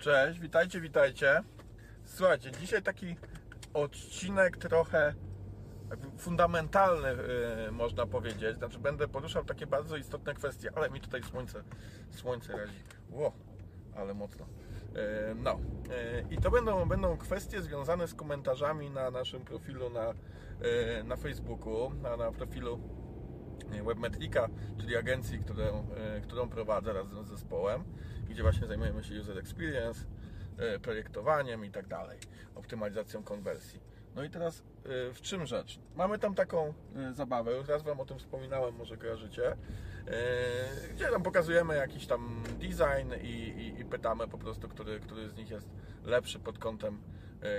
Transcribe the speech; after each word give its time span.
Cześć, 0.00 0.40
witajcie, 0.40 0.80
witajcie. 0.80 1.42
Słuchajcie, 2.04 2.50
dzisiaj 2.60 2.82
taki 2.82 3.16
odcinek 3.74 4.56
trochę 4.56 5.14
fundamentalny, 6.18 7.08
yy, 7.64 7.72
można 7.72 8.06
powiedzieć. 8.06 8.56
Znaczy, 8.56 8.78
będę 8.78 9.08
poruszał 9.08 9.44
takie 9.44 9.66
bardzo 9.66 9.96
istotne 9.96 10.34
kwestie, 10.34 10.70
ale 10.76 10.90
mi 10.90 11.00
tutaj 11.00 11.22
słońce, 11.22 11.62
słońce 12.10 12.52
razi. 12.56 12.82
Ło, 13.10 13.32
ale 13.96 14.14
mocno. 14.14 14.46
Yy, 14.94 15.00
no, 15.34 15.60
yy, 15.88 16.34
i 16.34 16.38
to 16.38 16.50
będą, 16.50 16.88
będą 16.88 17.16
kwestie 17.16 17.62
związane 17.62 18.08
z 18.08 18.14
komentarzami 18.14 18.90
na 18.90 19.10
naszym 19.10 19.44
profilu 19.44 19.90
na, 19.90 20.06
yy, 20.06 21.04
na 21.04 21.16
Facebooku, 21.16 21.94
na, 22.02 22.16
na 22.16 22.32
profilu 22.32 22.80
Webmetrika, 23.78 24.48
czyli 24.80 24.96
agencji, 24.96 25.38
którą, 25.38 25.86
e, 25.96 26.20
którą 26.20 26.48
prowadzę 26.48 26.92
razem 26.92 27.24
z 27.24 27.28
zespołem, 27.28 27.84
gdzie 28.28 28.42
właśnie 28.42 28.66
zajmujemy 28.66 29.04
się 29.04 29.20
user 29.20 29.38
experience, 29.38 30.04
e, 30.58 30.78
projektowaniem 30.78 31.64
i 31.64 31.70
tak 31.70 31.86
dalej, 31.86 32.18
optymalizacją 32.54 33.22
konwersji. 33.22 33.80
No 34.14 34.24
i 34.24 34.30
teraz 34.30 34.58
e, 34.60 34.62
w 35.14 35.20
czym 35.20 35.46
rzecz? 35.46 35.80
Mamy 35.96 36.18
tam 36.18 36.34
taką 36.34 36.74
zabawę, 37.12 37.56
już 37.56 37.68
raz 37.68 37.82
Wam 37.82 38.00
o 38.00 38.04
tym 38.04 38.18
wspominałem, 38.18 38.74
może 38.74 38.96
kojarzycie, 38.96 39.56
gdzie 40.94 41.06
tam 41.10 41.22
pokazujemy 41.22 41.76
jakiś 41.76 42.06
tam 42.06 42.42
design 42.58 43.14
i, 43.22 43.28
i, 43.28 43.80
i 43.80 43.84
pytamy 43.84 44.28
po 44.28 44.38
prostu, 44.38 44.68
który, 44.68 45.00
który 45.00 45.28
z 45.28 45.36
nich 45.36 45.50
jest 45.50 45.68
lepszy 46.04 46.38
pod 46.38 46.58
kątem 46.58 47.02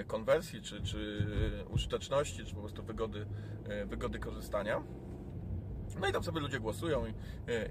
konwersji, 0.08 0.62
czy, 0.62 0.82
czy 0.82 1.26
użyteczności, 1.70 2.46
czy 2.46 2.56
po 2.56 2.62
prostu 2.62 2.84
wygody, 2.84 3.26
wygody 3.86 4.20
korzystania. 4.20 4.84
No 6.00 6.08
i 6.08 6.12
tam 6.12 6.24
sobie 6.24 6.40
ludzie 6.40 6.60
głosują 6.60 7.06
i, 7.06 7.14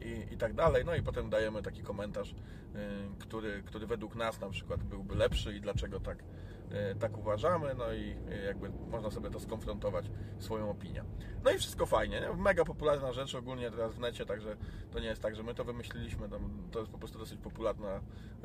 i, 0.08 0.34
i, 0.34 0.36
tak 0.36 0.54
dalej. 0.54 0.84
No 0.84 0.94
i 0.94 1.02
potem 1.02 1.30
dajemy 1.30 1.62
taki 1.62 1.82
komentarz, 1.82 2.30
y, 2.30 2.34
który, 3.18 3.62
który 3.62 3.86
według 3.86 4.14
nas 4.14 4.40
na 4.40 4.50
przykład 4.50 4.84
byłby 4.84 5.14
lepszy 5.14 5.54
i 5.54 5.60
dlaczego 5.60 6.00
tak, 6.00 6.24
tak 7.00 7.18
uważamy. 7.18 7.74
No 7.74 7.92
i 7.92 8.16
jakby 8.46 8.70
można 8.90 9.10
sobie 9.10 9.30
to 9.30 9.40
skonfrontować 9.40 10.10
swoją 10.38 10.70
opinię. 10.70 11.04
No 11.44 11.50
i 11.50 11.58
wszystko 11.58 11.86
fajnie. 11.86 12.20
Nie? 12.20 12.42
Mega 12.42 12.64
popularna 12.64 13.12
rzecz 13.12 13.34
ogólnie 13.34 13.70
teraz 13.70 13.94
w 13.94 13.98
necie, 13.98 14.26
także 14.26 14.56
to 14.90 15.00
nie 15.00 15.06
jest 15.06 15.22
tak, 15.22 15.36
że 15.36 15.42
my 15.42 15.54
to 15.54 15.64
wymyśliliśmy. 15.64 16.28
To 16.70 16.78
jest 16.78 16.92
po 16.92 16.98
prostu 16.98 17.18
dosyć 17.18 17.40
popularna, 17.40 18.00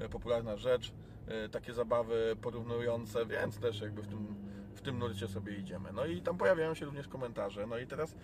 y, 0.05 0.09
popularna 0.09 0.57
rzecz. 0.57 0.93
Takie 1.51 1.73
zabawy 1.73 2.35
porównujące, 2.41 3.25
więc 3.25 3.59
też 3.59 3.81
jakby 3.81 4.01
w 4.01 4.07
tym 4.07 4.35
w 4.75 4.81
tym 4.81 4.99
nurcie 4.99 5.27
sobie 5.27 5.55
idziemy. 5.55 5.93
No 5.93 6.05
i 6.05 6.21
tam 6.21 6.37
pojawiają 6.37 6.73
się 6.73 6.85
również 6.85 7.07
komentarze. 7.07 7.67
No 7.67 7.77
i 7.77 7.87
teraz 7.87 8.15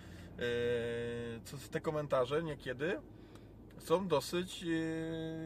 co 1.44 1.56
te 1.70 1.80
komentarze 1.80 2.42
niekiedy 2.42 3.00
są 3.78 4.08
dosyć, 4.08 4.64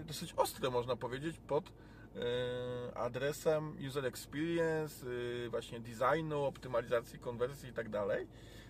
dosyć 0.06 0.32
ostre, 0.36 0.70
można 0.70 0.96
powiedzieć, 0.96 1.38
pod 1.38 1.72
adresem 2.94 3.76
user 3.88 4.06
experience, 4.06 5.06
yy, 5.06 5.50
właśnie 5.50 5.80
designu, 5.80 6.44
optymalizacji, 6.44 7.18
konwersji 7.18 7.68
i 7.68 7.72
tak 7.72 7.88
dalej. 7.88 8.26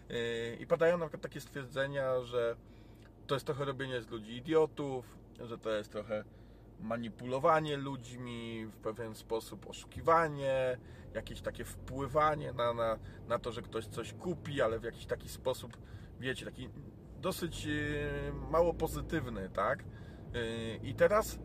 Yy, 0.08 0.16
I 0.60 0.66
padają 0.66 0.98
na 0.98 1.06
przykład 1.06 1.22
takie 1.22 1.40
stwierdzenia, 1.40 2.20
że 2.20 2.56
to 3.26 3.34
jest 3.34 3.46
trochę 3.46 3.64
robienie 3.64 4.02
z 4.02 4.08
ludzi 4.08 4.36
idiotów, 4.36 5.16
że 5.40 5.58
to 5.58 5.70
jest 5.70 5.92
trochę 5.92 6.24
manipulowanie 6.80 7.76
ludźmi, 7.76 8.66
w 8.66 8.76
pewien 8.76 9.14
sposób 9.14 9.70
oszukiwanie, 9.70 10.78
jakieś 11.14 11.40
takie 11.40 11.64
wpływanie 11.64 12.52
na, 12.52 12.74
na, 12.74 12.98
na 13.28 13.38
to, 13.38 13.52
że 13.52 13.62
ktoś 13.62 13.86
coś 13.86 14.12
kupi, 14.12 14.62
ale 14.62 14.78
w 14.78 14.84
jakiś 14.84 15.06
taki 15.06 15.28
sposób, 15.28 15.76
wiecie, 16.20 16.44
taki 16.44 16.68
dosyć 17.20 17.68
mało 18.50 18.74
pozytywny, 18.74 19.48
tak? 19.48 19.84
I 20.82 20.94
teraz 20.94 21.38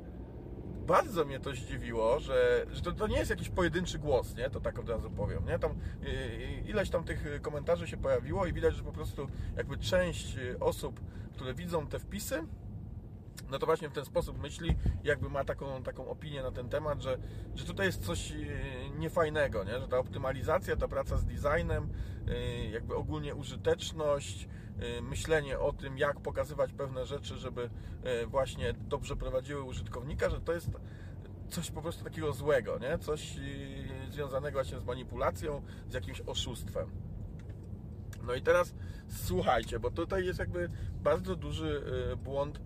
bardzo 0.82 1.26
mnie 1.26 1.40
to 1.40 1.54
zdziwiło, 1.54 2.20
że, 2.20 2.66
że 2.72 2.82
to, 2.82 2.92
to, 2.92 3.08
nie 3.08 3.18
jest 3.18 3.30
jakiś 3.30 3.50
pojedynczy 3.50 4.00
głos, 4.00 4.36
nie? 4.36 4.50
To 4.50 4.60
tak 4.60 4.80
od 4.80 4.90
razu 4.90 5.12
powiem, 5.12 5.46
nie? 5.46 5.60
Tam 5.60 5.72
ileś 6.66 6.90
tam 6.90 7.04
tych 7.04 7.42
komentarzy 7.42 7.88
się 7.88 7.98
pojawiło 7.98 8.46
i 8.46 8.54
widać, 8.54 8.76
że 8.76 8.84
po 8.84 8.92
prostu 8.92 9.28
jakby 9.58 9.78
część 9.78 10.38
osób, 10.60 11.00
które 11.34 11.54
widzą 11.54 11.88
te 11.88 12.00
wpisy, 12.00 12.44
no 13.52 13.60
to 13.60 13.66
właśnie 13.66 13.90
w 13.90 13.94
ten 13.94 14.06
sposób 14.06 14.42
myśli, 14.42 14.76
jakby 15.04 15.30
ma 15.30 15.44
taką, 15.44 15.84
taką 15.84 16.08
opinię 16.08 16.44
na 16.44 16.52
ten 16.52 16.70
temat, 16.70 17.02
że, 17.02 17.18
że 17.56 17.66
tutaj 17.66 17.86
jest 17.86 18.06
coś 18.06 18.32
e, 18.32 18.36
niefajnego, 19.00 19.64
nie? 19.64 19.80
że 19.80 19.88
ta 19.88 19.98
optymalizacja, 19.98 20.76
ta 20.76 20.88
praca 20.88 21.18
z 21.18 21.26
designem, 21.26 21.90
e, 22.28 22.66
jakby 22.70 22.96
ogólnie 22.96 23.36
użyteczność, 23.36 24.48
e, 24.80 25.02
myślenie 25.02 25.60
o 25.60 25.74
tym, 25.74 25.98
jak 25.98 26.20
pokazywać 26.20 26.74
pewne 26.74 27.06
rzeczy, 27.06 27.38
żeby 27.38 27.70
właśnie 28.28 28.74
dobrze 28.74 29.16
prowadziły 29.16 29.64
użytkownika, 29.64 30.30
że 30.30 30.42
to 30.42 30.54
jest 30.54 30.70
coś 31.50 31.72
po 31.72 31.82
prostu 31.82 32.04
takiego 32.04 32.34
złego, 32.34 32.80
nie? 32.80 32.98
coś 32.98 33.36
związanego 34.10 34.58
właśnie 34.58 34.80
z 34.80 34.84
manipulacją, 34.84 35.62
z 35.90 35.94
jakimś 35.94 36.22
oszustwem. 36.22 37.11
No 38.24 38.36
i 38.36 38.42
teraz 38.42 38.74
słuchajcie, 39.08 39.80
bo 39.80 39.92
tutaj 39.92 40.26
jest 40.26 40.40
jakby 40.40 40.70
bardzo 41.04 41.36
duży 41.36 41.84
błąd 42.24 42.62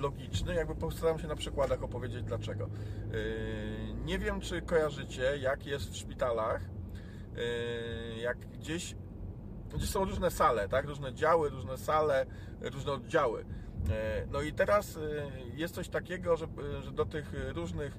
logiczny. 0.00 0.54
Jakby 0.54 0.74
postaram 0.74 1.18
się 1.18 1.28
na 1.28 1.36
przykładach 1.36 1.82
opowiedzieć 1.82 2.22
dlaczego. 2.22 2.68
Yy, 3.12 3.94
nie 4.04 4.18
wiem, 4.18 4.40
czy 4.40 4.62
kojarzycie, 4.62 5.38
jak 5.38 5.66
jest 5.66 5.90
w 5.90 5.96
szpitalach, 5.96 6.62
jak 8.22 8.38
gdzieś 8.38 8.96
gdzie 9.74 9.86
są 9.86 10.04
różne 10.04 10.30
sale, 10.30 10.68
tak? 10.68 10.86
Różne 10.86 11.14
działy, 11.14 11.50
różne 11.50 11.78
sale, 11.78 12.26
różne 12.60 12.92
oddziały. 12.92 13.44
No 14.32 14.40
i 14.40 14.52
teraz 14.52 14.98
jest 15.54 15.74
coś 15.74 15.88
takiego, 15.88 16.36
że, 16.36 16.46
że 16.82 16.92
do 16.92 17.04
tych 17.04 17.32
różnych 17.54 17.98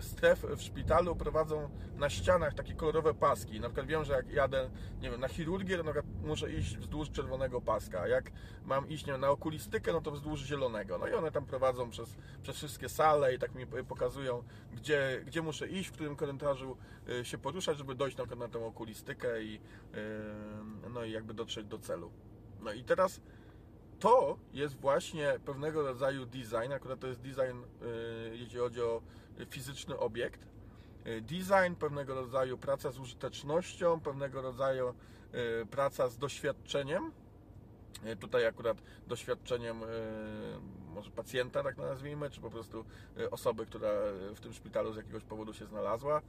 stref 0.00 0.42
w 0.42 0.62
szpitalu 0.62 1.16
prowadzą 1.16 1.70
na 1.96 2.10
ścianach 2.10 2.54
takie 2.54 2.74
kolorowe 2.74 3.14
paski. 3.14 3.60
Na 3.60 3.68
przykład 3.68 3.86
wiem, 3.86 4.04
że 4.04 4.12
jak 4.12 4.32
jadę, 4.32 4.70
nie 5.00 5.10
wiem, 5.10 5.20
na 5.20 5.28
chirurgię, 5.28 5.78
to 5.78 5.84
muszę 6.22 6.52
iść 6.52 6.76
wzdłuż 6.76 7.10
czerwonego 7.10 7.60
paska. 7.60 8.08
Jak 8.08 8.30
mam 8.64 8.88
iść 8.88 9.06
nie 9.06 9.12
wiem, 9.12 9.20
na 9.20 9.28
okulistykę, 9.28 9.92
no 9.92 10.00
to 10.00 10.10
wzdłuż 10.10 10.40
zielonego. 10.40 10.98
No 10.98 11.08
i 11.08 11.14
one 11.14 11.30
tam 11.30 11.46
prowadzą 11.46 11.90
przez, 11.90 12.16
przez 12.42 12.56
wszystkie 12.56 12.88
sale 12.88 13.34
i 13.34 13.38
tak 13.38 13.54
mi 13.54 13.66
pokazują, 13.66 14.42
gdzie, 14.72 15.22
gdzie 15.26 15.42
muszę 15.42 15.68
iść, 15.68 15.88
w 15.88 15.92
którym 15.92 16.16
korytarzu 16.16 16.76
y, 17.08 17.24
się 17.24 17.38
poruszać, 17.38 17.78
żeby 17.78 17.94
dojść 17.94 18.16
na 18.16 18.24
przykład 18.24 18.52
na 18.52 18.58
tę 18.58 18.66
okulistykę 18.66 19.42
i, 19.42 19.54
y, 19.54 19.60
no 20.90 21.04
i 21.04 21.12
jakby 21.12 21.34
dotrzeć 21.34 21.66
do 21.66 21.78
celu. 21.78 22.10
No 22.60 22.72
i 22.72 22.84
teraz 22.84 23.20
to 24.00 24.38
jest 24.52 24.80
właśnie 24.80 25.34
pewnego 25.44 25.82
rodzaju 25.82 26.26
design, 26.26 26.72
akurat 26.72 27.00
to 27.00 27.06
jest 27.06 27.20
design, 27.20 27.62
y, 27.82 28.36
jeśli 28.36 28.58
chodzi 28.58 28.82
o 28.82 29.02
fizyczny 29.50 29.98
obiekt. 29.98 30.40
Y, 31.06 31.20
design, 31.20 31.74
pewnego 31.78 32.14
rodzaju 32.14 32.58
praca 32.58 32.90
z 32.90 32.98
użytecznością, 32.98 34.00
pewnego 34.00 34.42
rodzaju 34.42 34.94
y, 35.62 35.66
praca 35.66 36.08
z 36.08 36.18
doświadczeniem. 36.18 37.12
Tutaj 38.20 38.46
akurat 38.46 38.82
doświadczeniem 39.06 39.80
może 40.94 41.10
pacjenta, 41.10 41.62
tak 41.62 41.76
nazwijmy, 41.76 42.30
czy 42.30 42.40
po 42.40 42.50
prostu 42.50 42.84
osoby, 43.30 43.66
która 43.66 43.88
w 44.34 44.40
tym 44.40 44.52
szpitalu 44.52 44.92
z 44.92 44.96
jakiegoś 44.96 45.24
powodu 45.24 45.52
się 45.54 45.66
znalazła. 45.66 46.22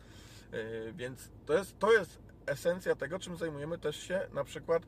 Więc 0.93 1.29
to 1.45 1.53
jest, 1.53 1.79
to 1.79 1.93
jest 1.93 2.19
esencja 2.45 2.95
tego, 2.95 3.19
czym 3.19 3.37
zajmujemy 3.37 3.77
też 3.77 3.95
się 3.95 4.27
na 4.33 4.43
przykład 4.43 4.83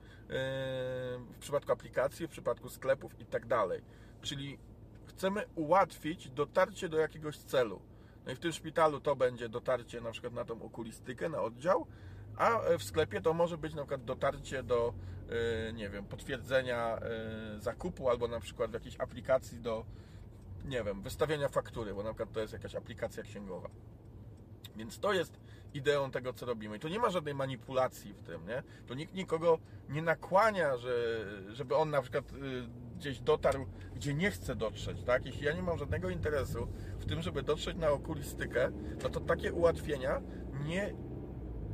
w 1.29 1.37
przypadku 1.39 1.71
aplikacji, 1.71 2.27
w 2.27 2.29
przypadku 2.29 2.69
sklepów 2.69 3.19
i 3.19 3.25
tak 3.25 3.45
dalej. 3.45 3.81
Czyli 4.21 4.59
chcemy 5.05 5.45
ułatwić 5.55 6.29
dotarcie 6.29 6.89
do 6.89 6.97
jakiegoś 6.97 7.37
celu. 7.37 7.81
No 8.25 8.31
i 8.31 8.35
w 8.35 8.39
tym 8.39 8.51
szpitalu 8.51 8.99
to 8.99 9.15
będzie 9.15 9.49
dotarcie 9.49 10.01
na 10.01 10.11
przykład 10.11 10.33
na 10.33 10.45
tą 10.45 10.61
okulistykę, 10.61 11.29
na 11.29 11.41
oddział, 11.41 11.87
a 12.37 12.59
w 12.79 12.83
sklepie 12.83 13.21
to 13.21 13.33
może 13.33 13.57
być 13.57 13.73
na 13.73 13.81
przykład 13.81 14.03
dotarcie 14.03 14.63
do, 14.63 14.93
nie 15.73 15.89
wiem, 15.89 16.05
potwierdzenia 16.05 16.99
zakupu 17.57 18.09
albo 18.09 18.27
na 18.27 18.39
przykład 18.39 18.71
w 18.71 18.73
jakiejś 18.73 18.99
aplikacji 18.99 19.59
do, 19.59 19.85
nie 20.65 20.83
wiem, 20.83 21.01
wystawienia 21.01 21.47
faktury, 21.47 21.93
bo 21.93 22.03
na 22.03 22.09
przykład 22.09 22.31
to 22.31 22.39
jest 22.39 22.53
jakaś 22.53 22.75
aplikacja 22.75 23.23
księgowa. 23.23 23.69
Więc 24.75 24.99
to 24.99 25.13
jest 25.13 25.39
ideą 25.73 26.11
tego, 26.11 26.33
co 26.33 26.45
robimy. 26.45 26.77
I 26.77 26.79
tu 26.79 26.87
nie 26.87 26.99
ma 26.99 27.09
żadnej 27.09 27.35
manipulacji 27.35 28.13
w 28.13 28.23
tym, 28.23 28.45
nie? 28.47 28.63
Tu 28.87 28.93
nikt 28.93 29.13
nikogo 29.13 29.59
nie 29.89 30.01
nakłania, 30.01 30.77
że, 30.77 31.25
żeby 31.49 31.75
on 31.75 31.89
na 31.89 32.01
przykład 32.01 32.33
y, 32.33 32.35
gdzieś 32.97 33.19
dotarł, 33.19 33.65
gdzie 33.95 34.13
nie 34.13 34.31
chce 34.31 34.55
dotrzeć, 34.55 35.03
tak? 35.03 35.25
Jeśli 35.25 35.45
ja 35.45 35.53
nie 35.53 35.63
mam 35.63 35.77
żadnego 35.77 36.09
interesu 36.09 36.67
w 36.99 37.05
tym, 37.05 37.21
żeby 37.21 37.43
dotrzeć 37.43 37.77
na 37.77 37.89
okulistykę, 37.89 38.71
no 39.03 39.09
to 39.09 39.19
takie 39.19 39.53
ułatwienia 39.53 40.21
nie 40.65 40.93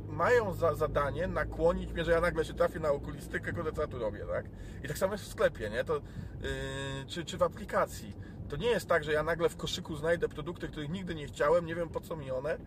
mają 0.08 0.54
za 0.54 0.74
zadanie 0.74 1.26
nakłonić 1.26 1.92
mnie, 1.92 2.04
że 2.04 2.12
ja 2.12 2.20
nagle 2.20 2.44
się 2.44 2.54
trafię 2.54 2.80
na 2.80 2.90
okulistykę, 2.90 3.52
kurde, 3.52 3.72
co 3.72 3.82
ja 3.82 3.88
tu 3.88 3.98
robię, 3.98 4.26
tak? 4.32 4.44
I 4.84 4.88
tak 4.88 4.98
samo 4.98 5.12
jest 5.12 5.24
w 5.24 5.28
sklepie, 5.28 5.70
nie? 5.70 5.84
To, 5.84 5.94
yy, 5.94 6.00
czy, 7.06 7.24
czy 7.24 7.38
w 7.38 7.42
aplikacji. 7.42 8.16
To 8.48 8.56
nie 8.56 8.66
jest 8.66 8.88
tak, 8.88 9.04
że 9.04 9.12
ja 9.12 9.22
nagle 9.22 9.48
w 9.48 9.56
koszyku 9.56 9.96
znajdę 9.96 10.28
produkty, 10.28 10.68
których 10.68 10.90
nigdy 10.90 11.14
nie 11.14 11.26
chciałem, 11.26 11.66
nie 11.66 11.74
wiem 11.74 11.88
po 11.88 12.00
co 12.00 12.16
mi 12.16 12.30
one 12.30 12.58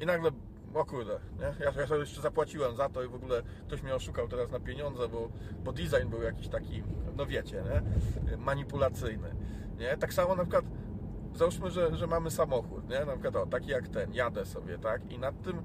i 0.00 0.06
nagle, 0.06 0.30
o 0.74 0.84
kurde, 0.84 1.20
nie? 1.38 1.64
Ja, 1.64 1.72
ja 1.80 1.86
sobie 1.86 2.00
jeszcze 2.00 2.20
zapłaciłem 2.20 2.76
za 2.76 2.88
to 2.88 3.02
i 3.02 3.08
w 3.08 3.14
ogóle 3.14 3.42
ktoś 3.66 3.82
mnie 3.82 3.94
oszukał 3.94 4.28
teraz 4.28 4.50
na 4.50 4.60
pieniądze, 4.60 5.08
bo, 5.08 5.28
bo 5.64 5.72
design 5.72 6.08
był 6.10 6.22
jakiś 6.22 6.48
taki, 6.48 6.82
no 7.16 7.26
wiecie, 7.26 7.62
nie? 7.64 8.36
manipulacyjny. 8.36 9.34
Nie? 9.78 9.96
Tak 9.96 10.14
samo 10.14 10.34
na 10.34 10.42
przykład 10.42 10.64
załóżmy, 11.34 11.70
że, 11.70 11.96
że 11.96 12.06
mamy 12.06 12.30
samochód, 12.30 12.88
nie? 12.88 13.04
Na 13.04 13.12
przykład 13.12 13.36
o, 13.36 13.46
taki 13.46 13.70
jak 13.70 13.88
ten, 13.88 14.14
jadę 14.14 14.46
sobie, 14.46 14.78
tak? 14.78 15.12
I 15.12 15.18
nad 15.18 15.42
tym 15.42 15.62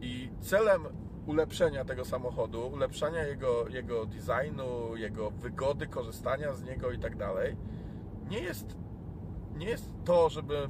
i 0.00 0.30
celem 0.40 0.86
ulepszenia 1.26 1.84
tego 1.84 2.04
samochodu, 2.04 2.66
ulepszania 2.66 3.22
jego, 3.22 3.68
jego 3.68 4.06
designu, 4.06 4.96
jego 4.96 5.30
wygody 5.30 5.86
korzystania 5.86 6.54
z 6.54 6.62
niego 6.62 6.90
i 6.90 6.98
tak 6.98 7.16
dalej, 7.16 7.56
nie 8.30 8.40
jest, 8.40 8.76
nie 9.56 9.66
jest 9.66 9.92
to, 10.04 10.28
żeby, 10.28 10.68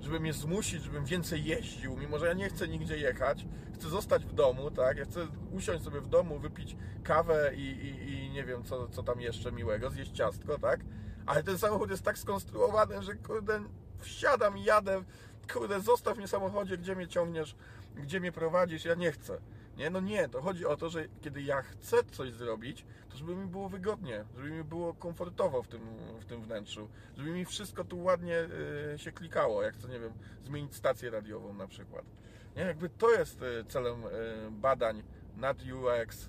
żeby 0.00 0.20
mnie 0.20 0.32
zmusić, 0.32 0.82
żebym 0.82 1.04
więcej 1.04 1.44
jeździł, 1.44 1.96
mimo 1.96 2.18
że 2.18 2.26
ja 2.26 2.32
nie 2.32 2.48
chcę 2.48 2.68
nigdzie 2.68 2.98
jechać, 2.98 3.46
chcę 3.74 3.88
zostać 3.88 4.24
w 4.24 4.32
domu, 4.32 4.70
tak? 4.70 4.96
Ja 4.96 5.04
chcę 5.04 5.26
usiąść 5.52 5.84
sobie 5.84 6.00
w 6.00 6.08
domu, 6.08 6.38
wypić 6.38 6.76
kawę 7.04 7.52
i, 7.54 7.60
i, 7.60 8.12
i 8.12 8.30
nie 8.30 8.44
wiem, 8.44 8.64
co, 8.64 8.88
co 8.88 9.02
tam 9.02 9.20
jeszcze 9.20 9.52
miłego, 9.52 9.90
zjeść 9.90 10.12
ciastko, 10.12 10.58
tak? 10.58 10.80
Ale 11.26 11.42
ten 11.42 11.58
samochód 11.58 11.90
jest 11.90 12.02
tak 12.02 12.18
skonstruowany, 12.18 13.02
że 13.02 13.14
kurde, 13.14 13.60
wsiadam 13.98 14.58
i 14.58 14.64
jadę, 14.64 15.02
kurde, 15.52 15.80
zostaw 15.80 16.16
mnie 16.16 16.28
samochodzie, 16.28 16.78
gdzie 16.78 16.96
mnie 16.96 17.08
ciągniesz, 17.08 17.56
gdzie 17.96 18.20
mnie 18.20 18.32
prowadzisz, 18.32 18.84
ja 18.84 18.94
nie 18.94 19.12
chcę. 19.12 19.38
Nie, 19.76 19.90
no 19.90 20.00
nie, 20.00 20.28
to 20.28 20.42
chodzi 20.42 20.66
o 20.66 20.76
to, 20.76 20.88
że 20.88 21.04
kiedy 21.20 21.42
ja 21.42 21.62
chcę 21.62 21.96
coś 22.04 22.32
zrobić, 22.32 22.86
to 23.10 23.16
żeby 23.16 23.36
mi 23.36 23.46
było 23.46 23.68
wygodnie, 23.68 24.24
żeby 24.36 24.50
mi 24.50 24.64
było 24.64 24.94
komfortowo 24.94 25.62
w 25.62 25.68
tym, 25.68 25.80
w 26.20 26.24
tym 26.24 26.42
wnętrzu, 26.42 26.88
żeby 27.16 27.30
mi 27.30 27.44
wszystko 27.44 27.84
tu 27.84 28.02
ładnie 28.02 28.48
y, 28.94 28.98
się 28.98 29.12
klikało, 29.12 29.62
jak 29.62 29.74
chcę, 29.74 29.88
nie 29.88 30.00
wiem, 30.00 30.12
zmienić 30.44 30.74
stację 30.74 31.10
radiową 31.10 31.54
na 31.54 31.66
przykład. 31.66 32.04
Nie, 32.56 32.62
jakby 32.62 32.88
to 32.88 33.10
jest 33.10 33.42
y, 33.42 33.64
celem 33.68 34.04
y, 34.04 34.08
badań 34.50 35.02
nad 35.36 35.58
UX, 35.62 36.24
y, 36.24 36.28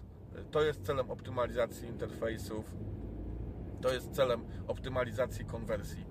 to 0.52 0.62
jest 0.62 0.86
celem 0.86 1.12
optymalizacji 1.12 1.88
interfejsów, 1.88 2.76
to 3.82 3.94
jest 3.94 4.12
celem 4.12 4.46
optymalizacji 4.68 5.46
konwersji. 5.46 6.06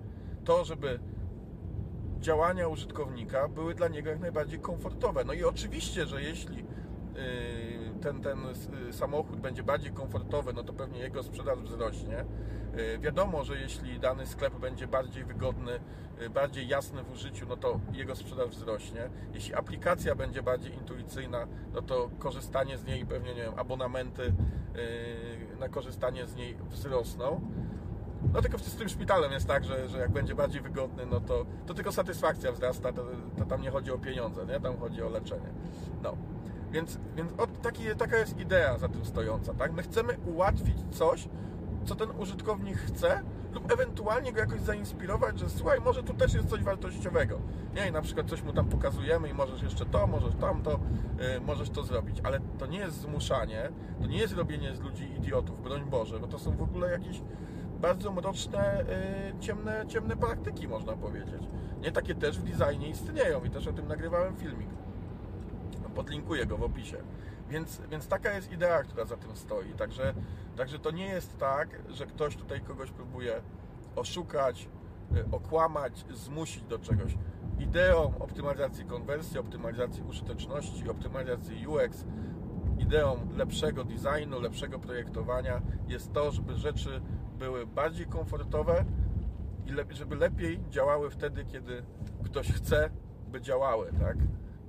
To, 0.45 0.65
żeby 0.65 0.99
działania 2.19 2.67
użytkownika 2.67 3.47
były 3.47 3.75
dla 3.75 3.87
niego 3.87 4.09
jak 4.09 4.19
najbardziej 4.19 4.59
komfortowe. 4.59 5.23
No 5.25 5.33
i 5.33 5.43
oczywiście, 5.43 6.05
że 6.05 6.21
jeśli 6.21 6.65
ten, 8.01 8.21
ten 8.21 8.39
y, 8.89 8.93
samochód 8.93 9.39
będzie 9.39 9.63
bardziej 9.63 9.91
komfortowy, 9.91 10.53
no 10.53 10.63
to 10.63 10.73
pewnie 10.73 10.99
jego 10.99 11.23
sprzedaż 11.23 11.59
wzrośnie. 11.59 12.25
Yy, 12.77 12.99
Wiadomo, 12.99 13.43
że 13.43 13.57
jeśli 13.57 13.99
dany 13.99 14.25
sklep 14.25 14.59
będzie 14.59 14.87
bardziej 14.87 15.25
wygodny, 15.25 15.79
bardziej 16.33 16.67
jasny 16.67 17.03
w 17.03 17.11
użyciu, 17.11 17.45
no 17.49 17.57
to 17.57 17.79
jego 17.93 18.15
sprzedaż 18.15 18.49
wzrośnie. 18.49 19.09
Jeśli 19.33 19.55
aplikacja 19.55 20.15
będzie 20.15 20.43
bardziej 20.43 20.73
intuicyjna, 20.73 21.47
no 21.73 21.81
to 21.81 22.09
korzystanie 22.19 22.77
z 22.77 22.85
niej, 22.85 23.05
pewnie 23.05 23.35
nie 23.35 23.41
wiem, 23.41 23.53
abonamenty 23.57 24.33
na 25.59 25.69
korzystanie 25.69 26.27
z 26.27 26.35
niej 26.35 26.57
wzrosną. 26.69 27.41
No 28.33 28.41
tylko 28.41 28.59
z 28.59 28.75
tym 28.75 28.89
szpitalem 28.89 29.31
jest 29.31 29.47
tak, 29.47 29.65
że, 29.65 29.89
że 29.89 29.97
jak 29.97 30.11
będzie 30.11 30.35
bardziej 30.35 30.61
wygodny, 30.61 31.05
no 31.05 31.19
to, 31.19 31.45
to 31.65 31.73
tylko 31.73 31.91
satysfakcja 31.91 32.51
wzrasta, 32.51 32.93
to, 32.93 33.05
to 33.37 33.45
tam 33.45 33.61
nie 33.61 33.71
chodzi 33.71 33.91
o 33.91 33.97
pieniądze, 33.97 34.45
nie? 34.45 34.59
tam 34.59 34.77
chodzi 34.77 35.03
o 35.03 35.09
leczenie. 35.09 35.49
No. 36.03 36.17
Więc, 36.71 36.99
więc 37.15 37.31
o, 37.37 37.47
taki, 37.47 37.83
taka 37.97 38.17
jest 38.17 38.39
idea 38.39 38.77
za 38.77 38.89
tym 38.89 39.05
stojąca, 39.05 39.53
tak? 39.53 39.73
My 39.73 39.83
chcemy 39.83 40.17
ułatwić 40.25 40.77
coś, 40.91 41.27
co 41.85 41.95
ten 41.95 42.09
użytkownik 42.19 42.77
chce, 42.77 43.23
lub 43.53 43.71
ewentualnie 43.71 44.33
go 44.33 44.39
jakoś 44.39 44.61
zainspirować, 44.61 45.39
że 45.39 45.49
słuchaj, 45.49 45.79
może 45.81 46.03
tu 46.03 46.13
też 46.13 46.33
jest 46.33 46.49
coś 46.49 46.63
wartościowego. 46.63 47.39
Nie, 47.75 47.87
i 47.87 47.91
na 47.91 48.01
przykład 48.01 48.29
coś 48.29 48.43
mu 48.43 48.53
tam 48.53 48.69
pokazujemy 48.69 49.29
i 49.29 49.33
możesz 49.33 49.61
jeszcze 49.61 49.85
to, 49.85 50.07
możesz 50.07 50.35
tamto, 50.35 50.71
yy, 50.71 51.41
możesz 51.41 51.69
to 51.69 51.83
zrobić. 51.83 52.21
Ale 52.23 52.39
to 52.59 52.65
nie 52.65 52.79
jest 52.79 53.01
zmuszanie, 53.01 53.69
to 54.01 54.07
nie 54.07 54.17
jest 54.17 54.33
robienie 54.33 54.75
z 54.75 54.79
ludzi 54.79 55.11
idiotów, 55.17 55.63
broń 55.63 55.85
Boże, 55.89 56.19
bo 56.19 56.27
to 56.27 56.39
są 56.39 56.57
w 56.57 56.61
ogóle 56.61 56.91
jakieś 56.91 57.21
bardzo 57.77 58.11
mroczne, 58.11 58.85
yy, 59.33 59.39
ciemne, 59.39 59.85
ciemne 59.87 60.15
praktyki, 60.15 60.67
można 60.67 60.93
powiedzieć. 60.93 61.43
Nie 61.81 61.91
takie 61.91 62.15
też 62.15 62.39
w 62.39 62.43
designie 62.43 62.89
istnieją 62.89 63.43
i 63.43 63.49
też 63.49 63.67
o 63.67 63.73
tym 63.73 63.87
nagrywałem 63.87 64.35
filmik. 64.35 64.69
Podlinkuję 65.95 66.45
go 66.45 66.57
w 66.57 66.63
opisie. 66.63 66.97
Więc, 67.49 67.81
więc 67.91 68.07
taka 68.07 68.33
jest 68.33 68.51
idea, 68.51 68.83
która 68.83 69.05
za 69.05 69.17
tym 69.17 69.35
stoi. 69.35 69.73
Także, 69.73 70.13
także 70.55 70.79
to 70.79 70.91
nie 70.91 71.05
jest 71.05 71.37
tak, 71.37 71.69
że 71.89 72.05
ktoś 72.05 72.35
tutaj 72.35 72.61
kogoś 72.61 72.91
próbuje 72.91 73.41
oszukać, 73.95 74.69
yy, 75.11 75.25
okłamać, 75.31 76.05
zmusić 76.13 76.63
do 76.63 76.79
czegoś. 76.79 77.17
Ideą 77.59 78.13
optymalizacji 78.19 78.85
konwersji, 78.85 79.39
optymalizacji 79.39 80.03
użyteczności, 80.03 80.89
optymalizacji 80.89 81.67
UX, 81.67 82.05
ideą 82.77 83.27
lepszego 83.35 83.83
designu, 83.83 84.39
lepszego 84.39 84.79
projektowania 84.79 85.61
jest 85.87 86.13
to, 86.13 86.31
żeby 86.31 86.55
rzeczy 86.55 87.01
były 87.39 87.67
bardziej 87.67 88.07
komfortowe 88.07 88.85
i 89.65 89.95
żeby 89.95 90.15
lepiej 90.15 90.59
działały 90.69 91.09
wtedy, 91.09 91.45
kiedy 91.45 91.83
ktoś 92.25 92.51
chce, 92.51 92.89
by 93.27 93.41
działały, 93.41 93.91
tak? 93.99 94.17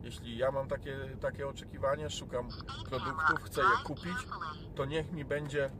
Jeśli 0.02 0.38
ja 0.38 0.50
mam 0.50 0.68
takie, 0.68 0.98
takie 1.20 1.48
oczekiwanie, 1.48 2.10
szukam 2.10 2.48
produktów, 2.88 3.42
chcę 3.42 3.60
je 3.60 3.84
kupić, 3.84 4.28
to 4.74 4.84
niech 4.84 5.12
mi 5.12 5.24
będzie 5.24 5.70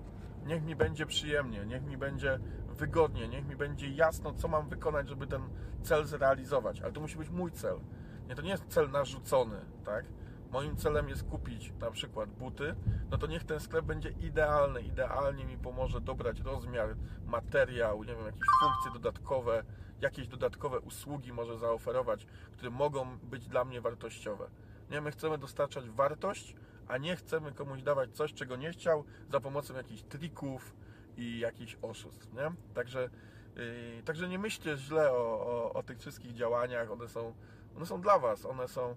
niech 0.47 0.65
mi 0.65 0.77
będzie 0.77 1.07
przyjemnie, 1.07 1.67
niech 1.67 1.83
mi 1.83 1.97
będzie 1.97 2.39
wygodnie, 2.69 3.29
niech 3.29 3.47
mi 3.49 3.57
będzie 3.57 3.89
jasno, 3.89 4.35
co 4.35 4.49
mam 4.49 4.69
wykonać, 4.69 5.09
żeby 5.09 5.27
ten 5.27 5.43
cel 5.83 6.07
zrealizować. 6.07 6.81
Ale 6.81 6.93
to 6.93 7.01
musi 7.01 7.19
być 7.19 7.31
mój 7.31 7.53
cel. 7.53 7.81
Nie, 8.29 8.35
to 8.35 8.43
nie 8.43 8.51
jest 8.51 8.65
cel 8.69 8.91
narzucony, 8.91 9.57
tak? 9.85 10.05
Moim 10.51 10.77
celem 10.77 11.09
jest 11.09 11.23
kupić 11.23 11.73
na 11.81 11.91
przykład 11.91 12.31
buty, 12.31 12.75
no 13.11 13.19
to 13.19 13.27
niech 13.27 13.45
ten 13.45 13.61
sklep 13.61 13.85
będzie 13.85 14.11
idealny, 14.11 14.83
idealnie 14.83 15.45
mi 15.45 15.59
pomoże 15.59 16.01
dobrać 16.01 16.41
rozmiar, 16.41 16.97
materiał, 17.27 18.05
nie 18.05 18.15
wiem, 18.15 18.27
jakieś 18.27 18.47
funkcje 18.61 18.93
dodatkowe, 18.93 19.65
jakieś 20.01 20.29
dodatkowe 20.29 20.81
usługi 20.81 21.33
może 21.33 21.59
zaoferować, 21.59 22.27
które 22.53 22.71
mogą 22.71 23.19
być 23.19 23.49
dla 23.49 23.65
mnie 23.65 23.81
wartościowe. 23.81 24.51
Nie, 24.91 25.01
my 25.01 25.11
chcemy 25.11 25.39
dostarczać 25.39 25.91
wartość, 25.91 26.57
a 26.89 26.99
nie 26.99 27.17
chcemy 27.17 27.53
komuś 27.53 27.83
dawać 27.83 28.17
coś, 28.17 28.35
czego 28.35 28.57
nie 28.57 28.71
chciał 28.71 29.05
za 29.29 29.41
pomocą 29.41 29.75
jakichś 29.75 30.03
trików 30.03 30.77
i 31.17 31.39
jakichś 31.39 31.77
oszustw, 31.83 32.33
nie? 32.33 32.53
Także, 32.75 33.11
yy, 33.57 34.03
także 34.05 34.29
nie 34.29 34.39
myślcie 34.39 34.77
źle 34.77 35.13
o, 35.13 35.47
o, 35.47 35.73
o 35.73 35.83
tych 35.83 35.99
wszystkich 35.99 36.35
działaniach, 36.35 36.91
one 36.91 37.09
są, 37.09 37.35
one 37.77 37.87
są 37.87 38.01
dla 38.01 38.19
Was, 38.19 38.47
one 38.47 38.69
są 38.69 38.97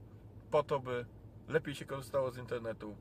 po 0.51 0.63
to, 0.63 0.80
by 0.80 1.06
lepiej 1.51 1.75
się 1.75 1.86
korzystało 1.86 2.31
z 2.31 2.38
internetu 2.38 2.95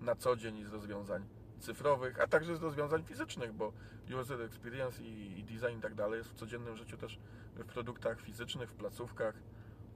na 0.00 0.14
co 0.14 0.36
dzień 0.36 0.58
i 0.58 0.64
z 0.64 0.72
rozwiązań 0.72 1.26
cyfrowych, 1.58 2.20
a 2.20 2.26
także 2.26 2.56
z 2.56 2.62
rozwiązań 2.62 3.04
fizycznych, 3.04 3.52
bo 3.52 3.72
user 4.20 4.42
experience 4.42 5.02
i, 5.02 5.44
design 5.44 5.78
i 5.78 5.82
tak 5.82 5.94
dalej 5.94 6.18
jest 6.18 6.30
w 6.30 6.34
codziennym 6.34 6.76
życiu 6.76 6.96
też 6.96 7.18
w 7.54 7.64
produktach 7.64 8.20
fizycznych, 8.20 8.70
w 8.70 8.74
placówkach, 8.74 9.34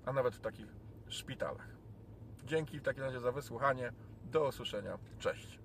a 0.07 0.13
nawet 0.13 0.37
w 0.37 0.41
takich 0.41 0.67
szpitalach. 1.09 1.69
Dzięki 2.45 2.79
w 2.79 2.83
takim 2.83 3.03
razie 3.03 3.21
za 3.21 3.33
wysłuchanie. 3.33 3.93
Do 4.25 4.49
usłyszenia. 4.49 4.99
Cześć. 5.19 5.64